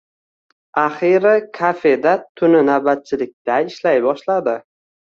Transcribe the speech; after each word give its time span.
Axiyri 0.83 1.33
kafeda 1.59 2.15
tuni 2.41 2.65
navbatchilikda 2.73 3.63
ishlay 3.71 4.07
boshladi. 4.09 4.63